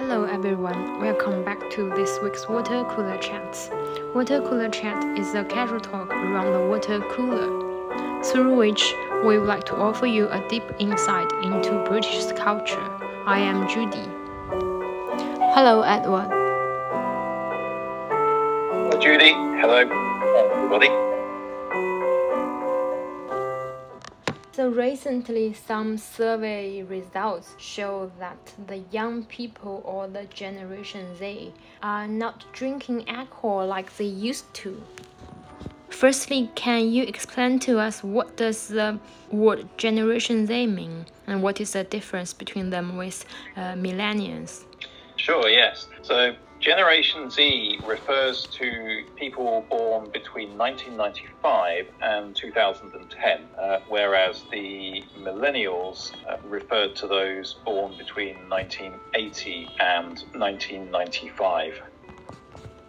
[0.00, 3.68] Hello everyone, welcome back to this week's Water Cooler Chats.
[4.14, 8.94] Water Cooler Chat is a casual talk around the water cooler, through which
[9.26, 12.82] we would like to offer you a deep insight into British culture.
[13.26, 14.08] I am Judy.
[15.52, 16.30] Hello Edward.
[18.70, 19.32] Hello Judy.
[19.60, 21.09] Hello everybody.
[24.60, 32.06] So recently, some survey results show that the young people or the Generation Z are
[32.06, 34.82] not drinking alcohol like they used to.
[35.88, 39.00] Firstly, can you explain to us what does the
[39.32, 43.24] word Generation Z mean and what is the difference between them with
[43.56, 44.66] uh, millennials?
[45.20, 45.86] Sure, yes.
[46.02, 56.10] So Generation Z refers to people born between 1995 and 2010, uh, whereas the millennials
[56.28, 61.82] uh, referred to those born between 1980 and 1995.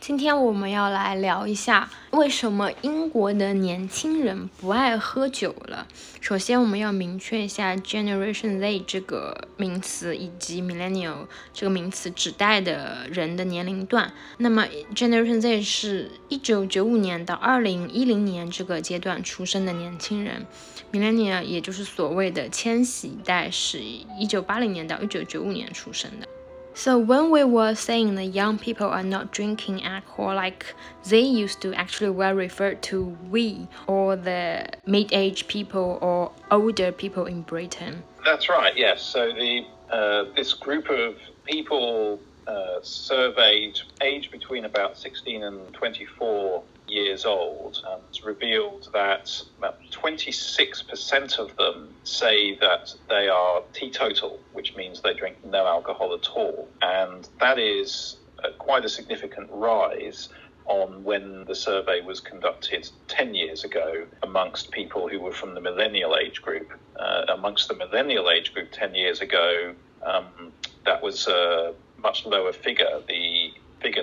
[0.02, 5.86] 今天我们要来聊一下为什么英国的年轻人不爱喝酒了。
[6.20, 14.12] 首先，我们要明确一下 Generation Z 这个名词以及 Millennial 这个名词指代的人的年龄段。
[14.40, 20.48] 那么，Generation Z 是一九九五年到二零一零年这个阶段出生的年轻人
[20.92, 23.78] ，Millennial 也就是所谓的千禧一代，是
[24.18, 26.28] 一九八零年到一九九五年出生的。
[26.74, 30.74] So when we were saying the young people are not drinking alcohol like
[31.06, 37.26] they used to, actually we're referred to we or the mid-aged people or older people
[37.26, 38.04] in Britain.
[38.24, 38.76] That's right.
[38.76, 39.02] Yes.
[39.02, 46.64] So the uh, this group of people uh, surveyed age between about 16 and 24
[46.88, 54.76] years old and revealed that about 26% of them say that they are teetotal, which
[54.76, 56.68] means they drink no alcohol at all.
[56.82, 60.30] And that is uh, quite a significant rise
[60.66, 65.62] on when the survey was conducted 10 years ago amongst people who were from the
[65.62, 66.72] millennial age group.
[67.00, 69.74] Uh, amongst the millennial age group 10 years ago,
[70.06, 70.52] um,
[70.86, 73.02] that was a much lower figure.
[73.08, 73.14] The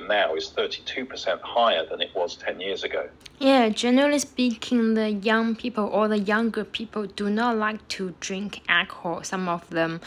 [0.08, 3.08] now is 32% higher than it was 10 years ago.
[3.38, 8.62] Yeah, generally speaking, the young people or the younger people do not like to drink
[8.68, 9.22] alcohol.
[9.22, 10.00] Some of them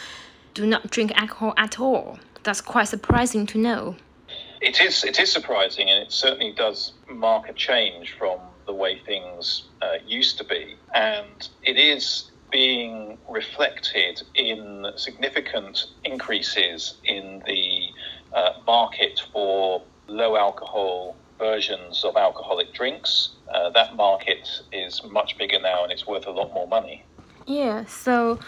[0.54, 2.20] do not drink alcohol at all.
[2.44, 3.96] That's quite surprising to know.
[4.60, 9.00] It is, it is surprising, and it certainly does mark a change from the way
[9.06, 10.76] things uh, used to be.
[10.94, 17.88] And it is being reflected in significant increases in the
[18.34, 19.82] uh, market for
[20.12, 23.30] low alcohol versions of alcoholic drinks.
[23.54, 27.04] Uh, that market is much bigger now and it's worth a lot more money.
[27.48, 28.40] Yeah, so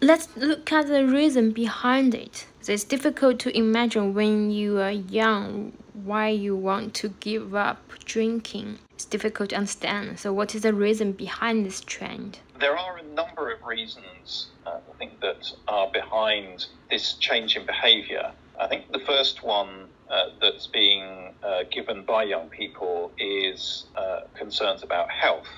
[0.00, 2.46] let's look at the reason behind it.
[2.66, 8.78] It's difficult to imagine when you are young why you want to give up drinking.
[8.92, 10.18] It's difficult to understand.
[10.18, 12.40] So, what is the reason behind this trend?
[12.60, 17.64] There are a number of reasons, uh, I think, that are behind this change in
[17.64, 18.32] behaviour.
[18.60, 24.20] I think the first one uh, that's being uh, given by young people is uh,
[24.36, 25.48] concerns about health.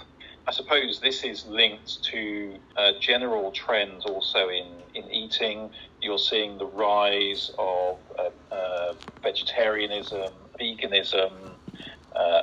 [0.46, 5.70] I suppose this is linked to uh, general trends also in, in eating.
[6.00, 11.32] You're seeing the rise of uh, uh, vegetarianism, veganism,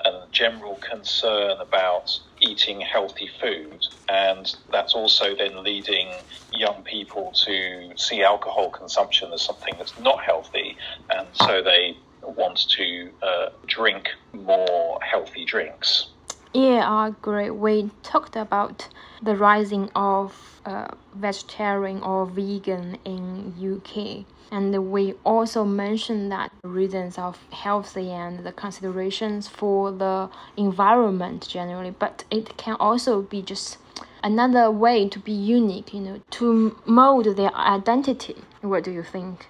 [0.06, 2.10] and general concern about
[2.48, 3.82] eating healthy food.
[4.10, 6.08] And that's also then leading
[6.52, 10.78] young people to see alcohol consumption as something that's not healthy.
[11.10, 16.14] And so they want to uh, drink more healthy drinks.
[16.54, 17.50] Yeah, I agree.
[17.50, 18.88] We talked about
[19.22, 24.26] the rising of uh, vegetarian or vegan in UK.
[24.52, 31.92] And we also mentioned that reasons of healthy and the considerations for the environment generally,
[31.92, 33.78] but it can also be just
[34.24, 38.36] another way to be unique, you know, to mold their identity.
[38.62, 39.48] What do you think?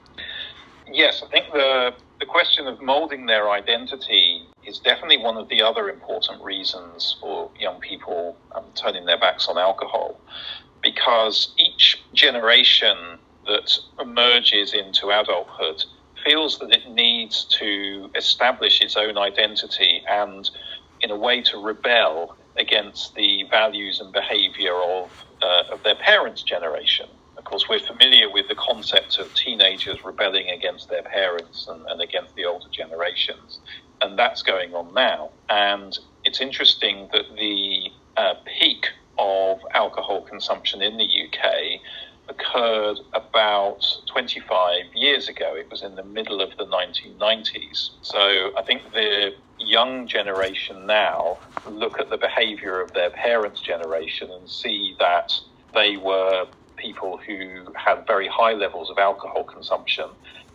[0.92, 4.37] Yes, I think the the question of molding their identity
[4.68, 9.48] is definitely one of the other important reasons for young people um, turning their backs
[9.48, 10.20] on alcohol,
[10.84, 12.98] because each generation
[13.46, 13.70] that
[14.00, 15.84] emerges into adulthood
[16.26, 20.50] feels that it needs to establish its own identity and,
[21.02, 26.44] in a way, to rebel against the values and behavior of, uh, of their parents'
[26.44, 27.08] generation.
[27.38, 32.02] Of course, we're familiar with the concept of teenagers rebelling against their parents and, and
[32.02, 33.60] against the older generations,
[34.02, 35.32] and that's going on now.
[35.50, 41.80] And it's interesting that the uh, peak of alcohol consumption in the UK
[42.30, 43.80] occurred about
[44.12, 45.56] 25 years ago.
[45.56, 47.92] It was in the middle of the 1990s.
[48.02, 54.30] So I think the young generation now look at the behavior of their parents' generation
[54.32, 55.32] and see that
[55.74, 56.46] they were
[56.78, 60.06] people who had very high levels of alcohol consumption.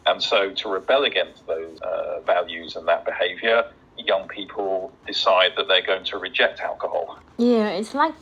[0.07, 3.65] And so to rebel against those uh, values and that behavior,
[3.97, 7.19] young people decide that they're going to reject alcohol.
[7.39, 8.15] Yeah, it's like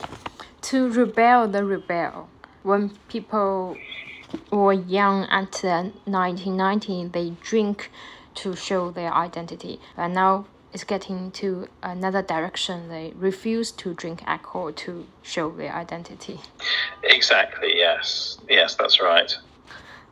[0.61, 2.29] to rebel the rebel.
[2.63, 3.77] When people
[4.51, 7.91] were young at 1990, they drink
[8.35, 9.79] to show their identity.
[9.97, 12.87] And now it's getting to another direction.
[12.87, 16.39] They refuse to drink alcohol to show their identity.
[17.03, 17.73] Exactly.
[17.75, 18.37] Yes.
[18.47, 19.35] Yes, that's right.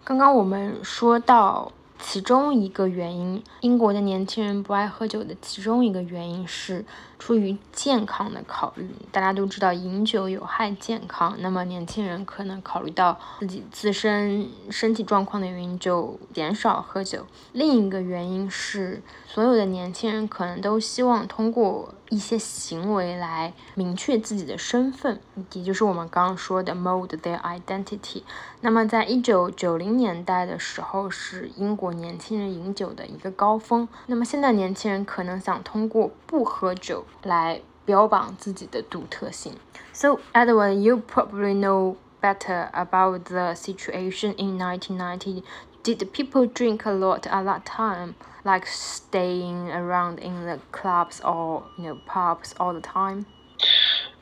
[0.09, 6.83] 刚刚我们说到其中一个原因，英国的年轻人不爱喝酒的其中一个原因是
[7.19, 8.89] 出于健康的考虑。
[9.11, 17.27] 大家都知道饮酒有害健康，那么年轻人可能考虑到自己自身身体状况的原因，就减少喝酒。
[17.51, 21.93] 另一个原因是，所有的年轻人可能都希望通过。
[22.09, 25.21] 一些行为来明确自己的身份，
[25.53, 28.23] 也就是我们刚刚说的 mold their identity。
[28.61, 33.87] 那么，在一九九零年代的时候，是英国年轻人饮酒的一个高峰。
[34.07, 39.53] 那么，现在年轻人可能想通过不喝酒来标榜自己的独特性。
[39.93, 45.43] So Edward, you probably know better about the situation in 1990.
[45.83, 51.63] Did people drink a lot at that time, like staying around in the clubs or
[51.77, 53.25] you know pubs all the time?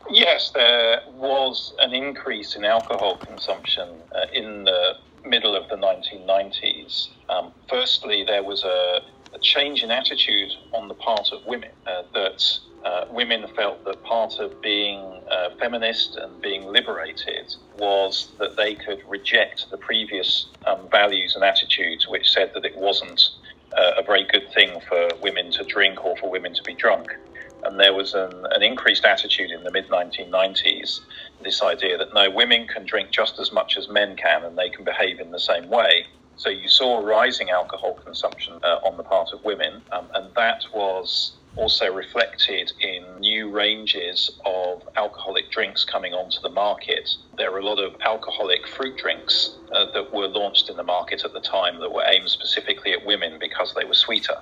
[0.10, 4.96] Yes, there was an increase in alcohol consumption uh, in the
[5.26, 7.10] middle of the 1990s.
[7.30, 9.02] Um, firstly, there was a
[9.38, 14.02] a, change in attitude on the part of women uh, that uh, women felt that
[14.04, 15.00] part of being
[15.32, 21.44] uh, feminist and being liberated was that they could reject the previous um, values and
[21.44, 23.30] attitudes which said that it wasn't
[23.78, 27.16] a very good thing for women to drink or for women to be drunk.
[27.64, 31.02] And there was an, an increased attitude in the mid 1990s
[31.44, 34.70] this idea that no, women can drink just as much as men can and they
[34.70, 36.06] can behave in the same way.
[36.38, 40.64] So you saw rising alcohol consumption uh, on the part of women, um, and that
[40.74, 47.10] was also reflected in new ranges of alcoholic drinks coming onto the market.
[47.38, 51.26] There were a lot of alcoholic fruit drinks uh, that were launched in the market
[51.26, 54.38] at the time that were aimed specifically at women because they were sweeter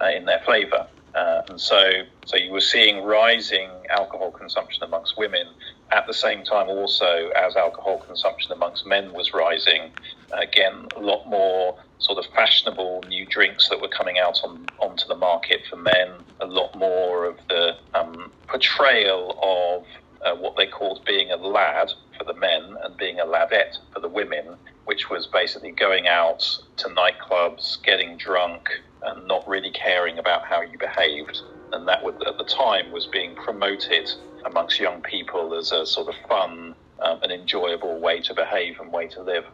[0.00, 0.86] uh, in their flavour.
[1.14, 1.90] Uh, and so,
[2.26, 5.46] so you were seeing rising alcohol consumption amongst women
[5.92, 9.90] at the same time also as alcohol consumption amongst men was rising.
[10.32, 15.06] Again, a lot more sort of fashionable new drinks that were coming out on, onto
[15.06, 16.10] the market for men,
[16.40, 19.84] a lot more of the um, portrayal of
[20.26, 24.00] uh, what they called being a lad for the men and being a ladette for
[24.00, 26.40] the women, which was basically going out
[26.76, 28.68] to nightclubs, getting drunk,
[29.02, 31.40] and not really caring about how you behaved
[31.75, 34.09] And that would, at the time was being promoted
[34.43, 38.91] amongst young people as a sort of fun um, and enjoyable way to behave and
[38.91, 39.45] way to live.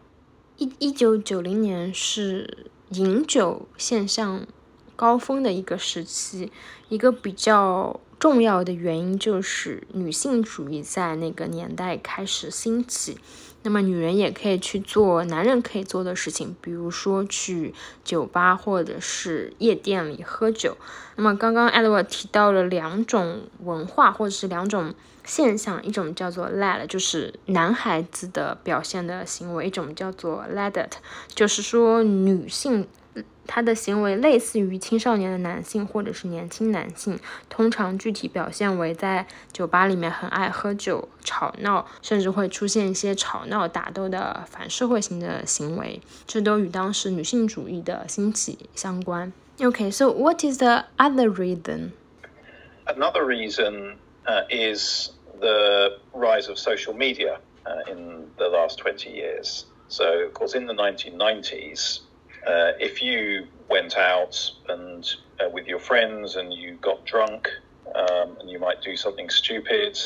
[0.57, 4.47] 一一九九零年是饮酒现象
[4.95, 6.51] 高峰的一个时期，
[6.89, 13.19] 一个比较重要的原因就是女性主义在那个年代开始兴起。
[13.62, 17.74] 那么女人也可以去做男人可以做的事情，比如说去
[18.04, 20.76] 酒吧或者是夜店里喝酒。
[21.16, 30.92] 那么刚刚 Edward 提到了两种文化或者是两种现象，一种叫做 lad，就是男孩子的表现的行为；一种叫做 ladette，
[31.28, 32.86] 就是说女性。
[33.45, 49.31] 他的行为类似于青少年的男性或者是年轻男性，通常具体表现为在酒吧里面很爱喝酒、吵闹，甚至会出现一些吵闹、打斗的反社会型的行为，这都与当时女性主义的兴起相关。
[49.59, 51.91] Okay, so what is the other reason?
[52.85, 59.65] Another reason uh, is the rise of social media uh, in the last 20 years.
[59.89, 62.01] So, of course, in the 1990s,
[62.46, 64.36] uh, if you went out
[64.68, 65.08] and
[65.40, 67.48] uh, with your friends and you got drunk
[67.94, 69.98] um, and you might do something stupid,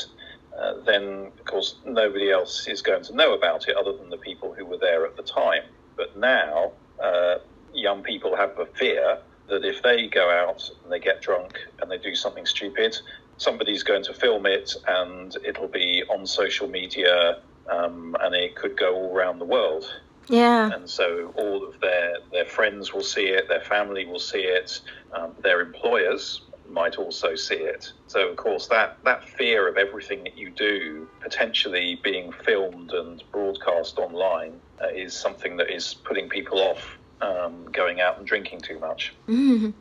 [0.59, 4.17] uh, then of course nobody else is going to know about it other than the
[4.17, 5.63] people who were there at the time.
[5.95, 7.35] But now, uh,
[7.73, 9.17] young people have a fear
[9.49, 12.95] that if they go out and they get drunk and they do something stupid,
[13.37, 17.37] somebody's going to film it and it'll be on social media
[17.71, 19.85] um, and it could go all around the world.
[20.29, 20.71] Yeah.
[20.73, 24.81] And so all of their, their friends will see it, their family will see it,
[25.13, 27.91] um, their employers might also see it.
[28.07, 33.23] So, of course, that, that fear of everything that you do potentially being filmed and
[33.31, 38.61] broadcast online uh, is something that is putting people off um, going out and drinking
[38.61, 39.13] too much.
[39.27, 39.73] Mm,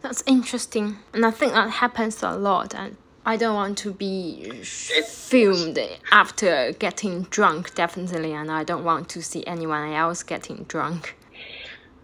[0.00, 0.98] that's interesting.
[1.12, 2.74] And I think that happens a lot.
[2.74, 5.78] And I don't want to be filmed
[6.10, 8.32] after getting drunk, definitely.
[8.32, 11.16] And I don't want to see anyone else getting drunk.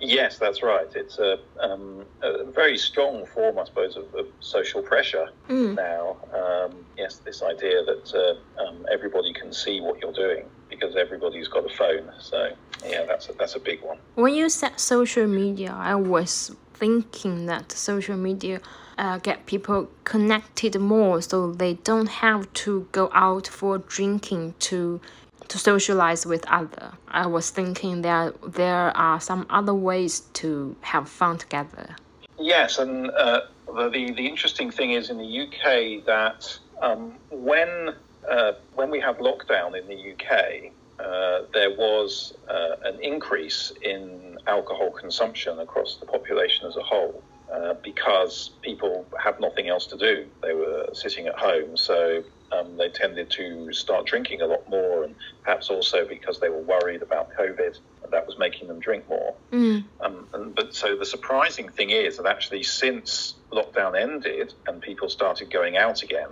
[0.00, 0.86] Yes, that's right.
[0.94, 5.74] It's a, um, a very strong form, I suppose, of, of social pressure mm.
[5.74, 6.16] now.
[6.32, 11.48] Um, yes, this idea that uh, um, everybody can see what you're doing because everybody's
[11.48, 12.12] got a phone.
[12.20, 12.52] So,
[12.86, 13.98] yeah, that's a, that's a big one.
[14.14, 18.60] When you said social media, I was thinking that social media
[18.98, 25.00] uh, get people connected more so they don't have to go out for drinking to
[25.48, 26.92] to socialize with other.
[27.08, 31.96] I was thinking that there are some other ways to have fun together.
[32.38, 37.94] Yes, and uh, the, the, interesting thing is in the UK that um, when
[38.30, 44.38] uh, when we had lockdown in the UK, uh, there was uh, an increase in
[44.46, 47.22] alcohol consumption across the population as a whole.
[47.52, 50.26] Uh, because people had nothing else to do.
[50.42, 55.04] They were sitting at home, so um, they tended to start drinking a lot more,
[55.04, 55.14] and
[55.44, 57.78] perhaps also because they were worried about COVID,
[58.10, 59.34] that was making them drink more.
[59.50, 59.84] Mm.
[60.02, 65.08] Um, and, but so the surprising thing is that actually, since lockdown ended and people
[65.08, 66.28] started going out again,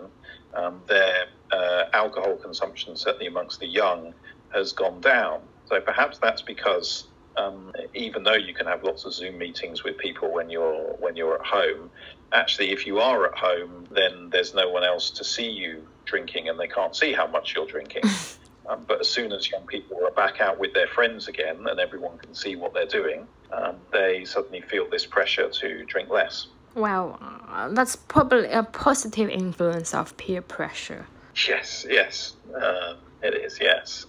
[0.52, 4.12] um, their uh, alcohol consumption, certainly amongst the young,
[4.52, 5.40] has gone down.
[5.70, 7.06] So perhaps that's because
[7.36, 11.16] um, even though you can have lots of Zoom meetings with people when you're when
[11.16, 11.90] you're at home,
[12.32, 16.48] actually, if you are at home, then there's no one else to see you drinking,
[16.48, 18.02] and they can't see how much you're drinking.
[18.68, 21.78] um, but as soon as young people are back out with their friends again, and
[21.78, 26.48] everyone can see what they're doing, um, they suddenly feel this pressure to drink less.
[26.74, 31.06] Wow, uh, that's probably a positive influence of peer pressure.
[31.48, 33.58] Yes, yes, uh, it is.
[33.60, 34.06] Yes.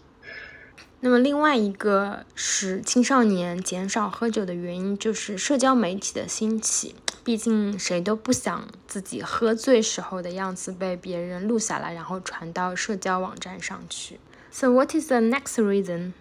[1.01, 6.95] 那么另外一个使青少年减少喝酒的原因，就是社交媒体的兴起。
[7.25, 14.19] 毕竟谁都不想自己喝醉时候的样子被别人录下来，然后传到社交网站上去。
[14.51, 16.15] So what is the next reason?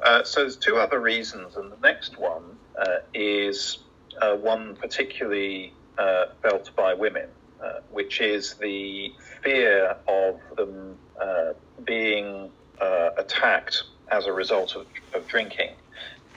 [0.00, 2.42] Uh, so there's two other reasons, and the next one
[2.76, 3.78] uh, is
[4.22, 7.26] uh, one particularly uh, felt by women,
[7.60, 9.12] uh, which is the
[9.42, 11.52] fear of them uh,
[11.84, 12.50] being
[12.81, 15.71] uh, attacked as a result of, of, drinking.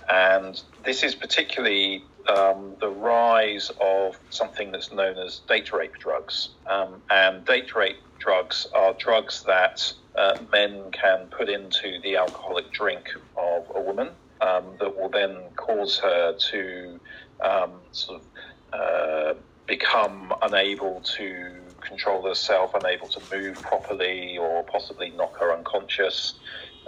[0.09, 6.50] And this is particularly um, the rise of something that's known as date rape drugs.
[6.66, 12.71] Um, and date rape drugs are drugs that uh, men can put into the alcoholic
[12.73, 14.09] drink of a woman
[14.40, 17.00] um, that will then cause her to
[17.40, 18.26] um, sort of
[18.73, 19.35] uh,
[19.66, 21.52] become unable to
[21.88, 26.35] control herself, unable to move properly, or possibly knock her unconscious,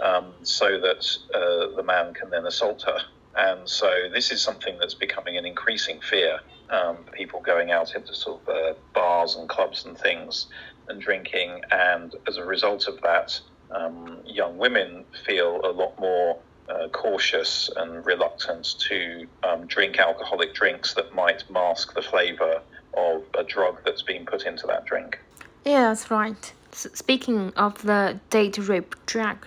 [0.03, 1.05] um, so that
[1.35, 2.99] uh, the man can then assault her.
[3.35, 6.39] And so this is something that's becoming an increasing fear.
[6.69, 10.47] Um, people going out into sort of uh, bars and clubs and things
[10.87, 13.39] and drinking, and as a result of that,
[13.71, 16.39] um, young women feel a lot more
[16.69, 22.61] uh, cautious and reluctant to um, drink alcoholic drinks that might mask the flavour
[22.95, 25.19] of a drug that's been put into that drink.
[25.65, 26.53] Yeah, that's right.
[26.73, 29.45] S speaking of the date rape drug,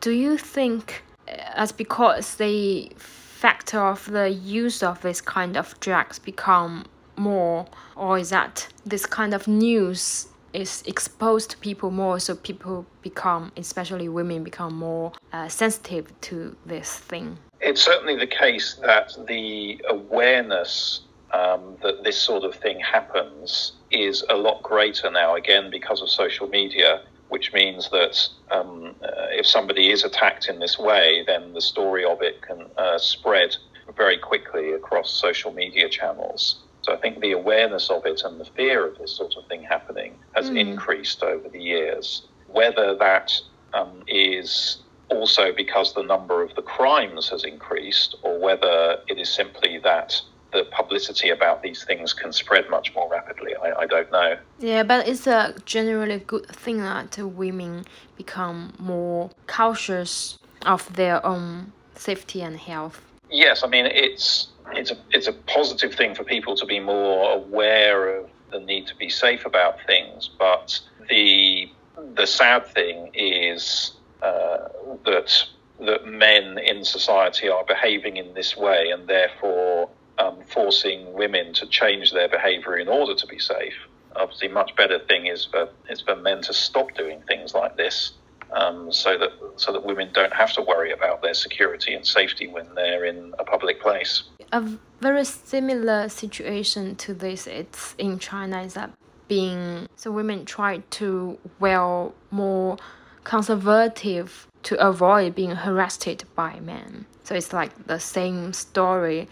[0.00, 5.78] do you think uh, as because the factor of the use of this kind of
[5.80, 12.18] drugs become more, or is that this kind of news is exposed to people more,
[12.18, 17.38] so people become, especially women, become more uh, sensitive to this thing?
[17.60, 21.00] It's certainly the case that the awareness
[21.32, 26.10] um, that this sort of thing happens is a lot greater now, again, because of
[26.10, 31.54] social media, which means that um, uh, if somebody is attacked in this way, then
[31.54, 33.56] the story of it can uh, spread
[33.96, 36.60] very quickly across social media channels.
[36.82, 39.62] So I think the awareness of it and the fear of this sort of thing
[39.62, 40.58] happening has mm.
[40.58, 42.26] increased over the years.
[42.48, 43.32] Whether that
[43.72, 49.28] um, is also because the number of the crimes has increased, or whether it is
[49.28, 50.20] simply that
[50.52, 53.54] the publicity about these things can spread much more rapidly.
[53.56, 54.36] I, I don't know.
[54.58, 61.72] Yeah, but it's a generally good thing that women become more cautious of their own
[61.94, 63.00] safety and health.
[63.30, 67.32] Yes, I mean it's it's a it's a positive thing for people to be more
[67.32, 70.78] aware of the need to be safe about things, but
[71.08, 71.70] the
[72.14, 73.92] the sad thing is
[74.22, 74.68] uh,
[75.04, 75.44] that
[75.80, 79.88] that men in society are behaving in this way, and therefore
[80.22, 83.74] um, forcing women to change their behaviour in order to be safe.
[84.16, 88.12] Obviously, much better thing is for is for men to stop doing things like this,
[88.52, 92.46] um, so that so that women don't have to worry about their security and safety
[92.46, 94.24] when they're in a public place.
[94.52, 94.62] A
[95.00, 98.90] very similar situation to this, it's in China, is that
[99.28, 102.76] being so women try to wear more
[103.24, 107.06] conservative to avoid being harassed by men.
[107.24, 109.28] So it's like the same story.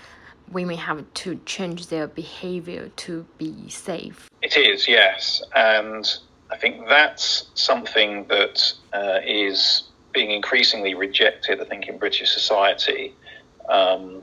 [0.51, 4.29] Women have to change their behavior to be safe.
[4.43, 5.43] It is, yes.
[5.55, 6.07] And
[6.51, 13.15] I think that's something that uh, is being increasingly rejected, I think, in British society.
[13.69, 14.23] Um,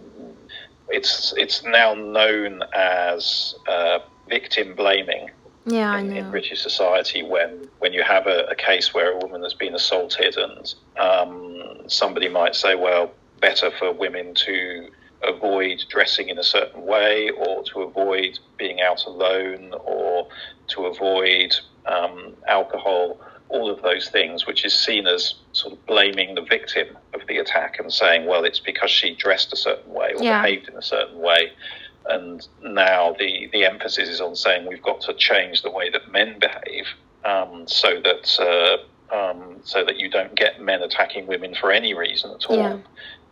[0.90, 5.30] it's, it's now known as uh, victim blaming
[5.68, 9.44] yeah, in, in, British society when, when you have a, a, case where a woman
[9.44, 14.90] has been assaulted and um, somebody might say, well, better for women to
[15.24, 20.28] avoid dressing in a certain way or to avoid being out alone or
[20.68, 21.56] to avoid
[21.86, 23.20] um, alcohol,
[23.50, 27.38] all of those things, which is seen as sort of blaming the victim of the
[27.38, 30.42] attack and saying, well, it's because she dressed a certain way or yeah.
[30.42, 31.52] behaved in a certain way
[32.10, 36.12] and now the, the emphasis is on saying we've got to change the way that
[36.12, 36.86] men behave
[37.26, 38.78] um, so that uh,
[39.16, 42.78] um, so that you don't get men attacking women for any reason at all yeah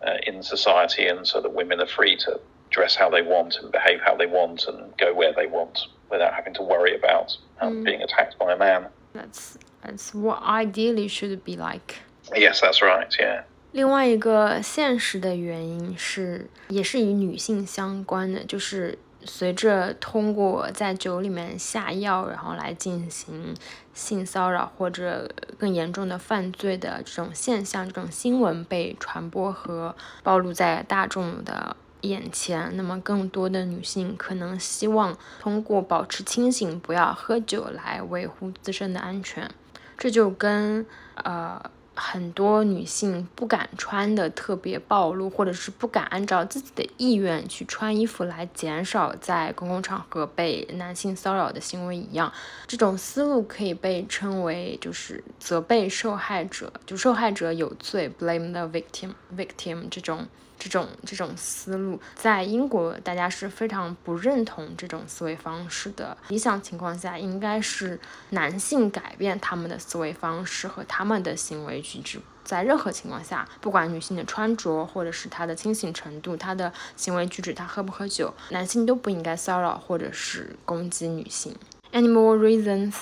[0.06, 2.40] uh, in society, and so that women are free to
[2.70, 6.32] dress how they want and behave how they want and go where they want without
[6.32, 7.84] having to worry about um, mm.
[7.84, 8.86] being attacked by a man.
[9.12, 11.96] That's that's what ideally should be like.
[12.34, 13.12] Yes, that's right.
[13.18, 13.42] Yeah.
[13.72, 23.53] 另外一个现实的原因是，也是与女性相关的，就是 随着通过在酒里面下药，然后来进行
[23.93, 39.49] 性骚扰或者更严重的犯罪的这种现象，这种新闻被传播和暴露在大众的眼前，那么更多的女性可能希望通过保持清醒，不要喝酒来维护自身的安全，
[39.97, 41.61] 这就跟呃。
[41.95, 52.31] 很多女性不敢穿的特别暴露，或者是不敢按照自己的意愿去穿衣服来减少在公共场合被男性骚扰的行为一样，
[52.67, 60.27] 这种思路可以被称为就是责备受害者，就受害者有罪，blame the victim，victim 这种。
[60.57, 66.17] 这种这种思路在英国，大家是非常不认同这种思维方式的。
[66.29, 72.19] 理想情况下，应该是男性改变他们的思维方式和他们的行为举止。
[72.43, 81.55] 在任何情况下，不管女性的穿着，或者是她的清醒程度，她的行为举止，她喝不喝酒，男性都不应该骚扰或者是攻击女性。
[81.91, 82.93] Any more reasons?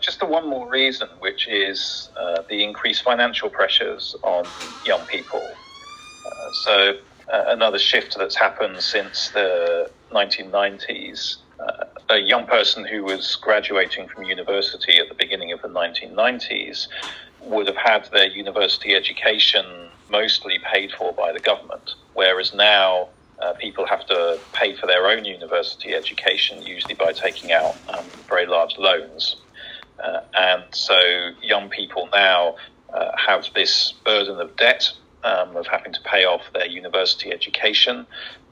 [0.00, 2.08] Just one more reason, which is
[2.46, 4.44] the increased financial pressures on
[4.84, 5.42] young people.
[6.54, 6.94] So
[7.32, 11.38] uh, another shift that's happened since the 1990s.
[11.58, 16.88] Uh, a young person who was graduating from university at the beginning of the 1990s
[17.40, 19.64] would have had their university education
[20.10, 23.08] mostly paid for by the government, whereas now
[23.40, 28.04] uh, people have to pay for their own university education, usually by taking out um,
[28.28, 29.36] very large loans.
[30.02, 30.98] Uh, and so
[31.42, 32.56] young people now
[32.92, 34.92] uh, have this burden of debt
[35.24, 38.06] um, of having to pay off their university education.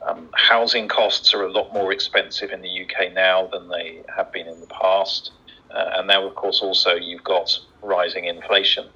[0.06, 4.32] Um, housing costs are a lot more expensive in the UK now than they have
[4.32, 5.30] been in the past.
[5.70, 8.87] Uh, and now, of course, also you've got rising inflation.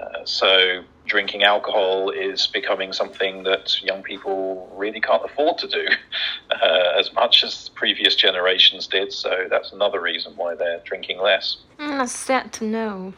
[0.00, 5.86] Uh, so drinking alcohol is becoming something that young people really can't afford to do
[6.50, 9.12] uh, as much as previous generations did.
[9.12, 11.58] So that's another reason why they're drinking less.
[11.78, 13.12] Mm, that's sad to know.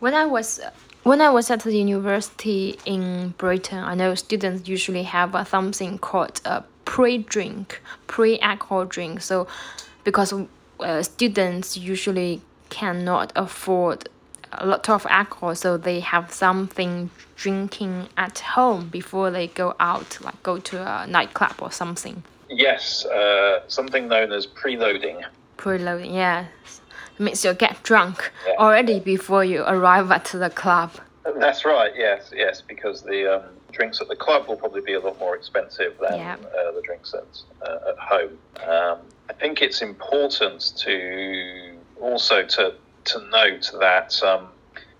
[0.00, 0.60] When I was
[1.04, 5.98] when I was at the university in Britain, I know students usually have uh, something
[5.98, 9.20] called a pre-drink, pre-alcohol drink.
[9.20, 9.46] So,
[10.02, 10.32] because
[10.80, 12.40] uh, students usually
[12.70, 14.08] cannot afford
[14.52, 20.18] a lot of alcohol, so they have something drinking at home before they go out,
[20.22, 22.22] like go to a nightclub or something.
[22.48, 25.22] Yes, uh, something known as preloading.
[25.58, 26.80] Preloading, yes
[27.18, 28.54] means you get drunk yeah.
[28.58, 30.90] already before you arrive at the club.
[31.36, 31.92] That's right.
[31.96, 35.34] Yes, yes, because the um, drinks at the club will probably be a lot more
[35.36, 36.36] expensive than yeah.
[36.36, 38.38] uh, the drinks at uh, at home.
[38.66, 38.98] Um,
[39.28, 42.74] I think it's important to also to
[43.04, 44.48] to note that um,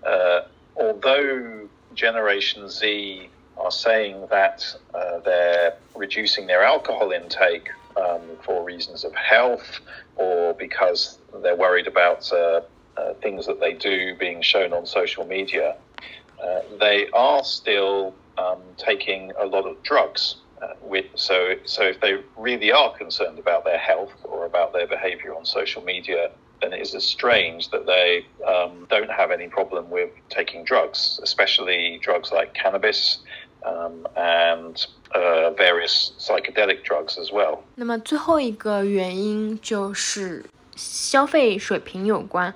[0.05, 0.41] uh,
[0.75, 9.03] although Generation Z are saying that uh, they're reducing their alcohol intake um, for reasons
[9.03, 9.79] of health
[10.15, 12.61] or because they're worried about uh,
[12.97, 15.75] uh, things that they do being shown on social media,
[16.43, 20.37] uh, they are still um, taking a lot of drugs.
[20.61, 24.87] Uh, with, so, so if they really are concerned about their health or about their
[24.87, 26.31] behaviour on social media,
[26.61, 31.99] then it is strange that they um, don't have any problem with taking drugs, especially
[32.01, 33.19] drugs like cannabis
[33.65, 37.59] um, and uh, various psychedelic drugs as well.
[37.75, 42.53] 那么最后一个原因就是消费水平有关。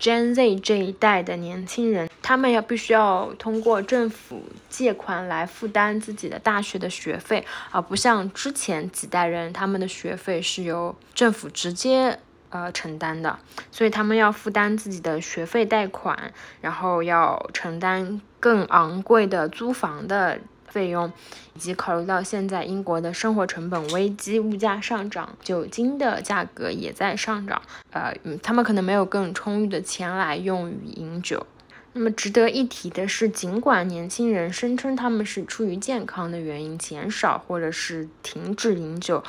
[0.00, 12.18] Gen Z 这一代的年轻人，他们要必须要通过政府借款来负担自己的大学的学费，而不像之前几代人，他们的学费是由政府直接
[12.50, 13.38] 呃承担的，
[13.72, 20.38] 所以他们要负担自己的学费贷款，然后要承担更昂贵的租房的。
[20.70, 21.12] 费用，
[21.54, 27.60] 以及考虑到现在英国的生活成本危机，物价上涨，酒精的价格也在上涨，
[27.90, 31.44] 呃，他们可能没有更充裕的钱来用于饮酒。
[31.93, 39.23] 那么值得一提的是，尽管年轻人声称他们是出于健康的原因减少或者是停止饮酒，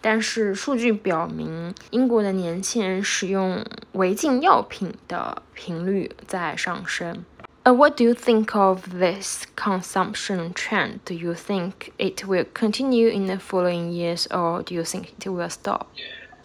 [0.00, 7.24] 但是数据表明，英国的年轻人使用违禁药品的频率在上升。
[7.64, 10.98] Uh, what do you think of this consumption trend?
[11.04, 15.28] Do you think it will continue in the following years, or do you think it
[15.28, 15.86] will stop?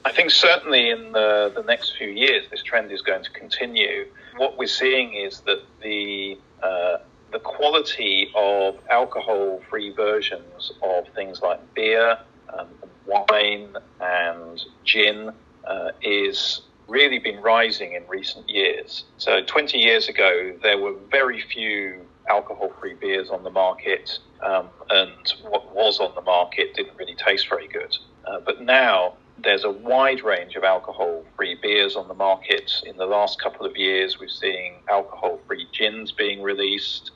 [0.03, 4.05] I think certainly in the, the next few years, this trend is going to continue.
[4.36, 6.98] What we're seeing is that the uh,
[7.32, 12.18] the quality of alcohol-free versions of things like beer,
[12.56, 12.68] um,
[13.06, 15.32] wine, and gin
[15.66, 19.04] uh, is really been rising in recent years.
[19.16, 25.32] So 20 years ago, there were very few alcohol-free beers on the market, um, and
[25.42, 27.96] what was on the market didn't really taste very good.
[28.26, 32.70] Uh, but now there's a wide range of alcohol-free beers on the market.
[32.86, 37.10] In the last couple of years, we've seen alcohol-free gins being released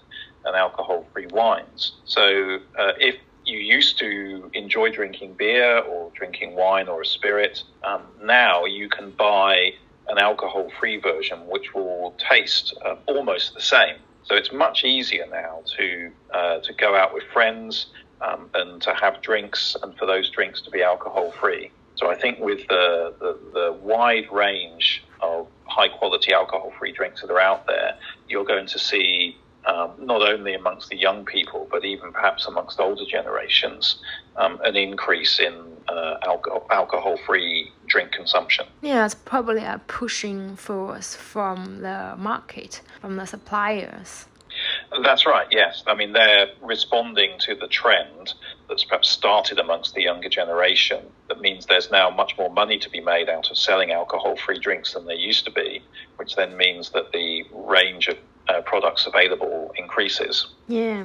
[0.44, 1.92] and alcohol-free wines.
[2.04, 7.62] So uh, if you used to enjoy drinking beer or drinking wine or a spirit.
[7.84, 9.72] Um, now you can buy
[10.08, 13.96] an alcohol free version which will taste uh, almost the same.
[14.24, 17.86] So it's much easier now to, uh, to go out with friends
[18.20, 21.70] um, and to have drinks and for those drinks to be alcohol free.
[21.96, 27.22] So I think with the, the, the wide range of high quality alcohol free drinks
[27.22, 27.96] that are out there,
[28.28, 32.78] you're going to see um, not only amongst the young people, but even perhaps amongst
[32.78, 33.96] older generations,
[34.36, 35.54] um, an increase in
[35.88, 38.66] uh, alcohol, alcohol-free drink consumption.
[38.80, 44.26] Yeah, it's probably a pushing force from the market, from the suppliers.
[45.02, 45.82] That's right, yes.
[45.86, 48.34] I mean, they're responding to the trend
[48.68, 51.04] that's perhaps started amongst the younger generation.
[51.28, 54.58] That means there's now much more money to be made out of selling alcohol free
[54.58, 55.82] drinks than there used to be,
[56.16, 58.16] which then means that the range of
[58.48, 60.46] uh, products available increases.
[60.68, 61.04] Yeah.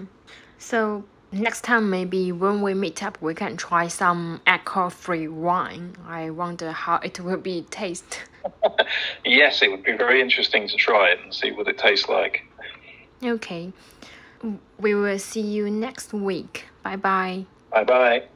[0.58, 5.96] So next time maybe when we meet up we can try some alcohol-free wine.
[6.08, 8.24] I wonder how it will be taste.
[9.26, 12.46] yes, it would be very interesting to try it and see what it tastes like.
[13.24, 13.72] Okay.
[14.80, 16.66] We will see you next week.
[16.84, 17.48] Bye bye.
[17.72, 18.32] Bye bye.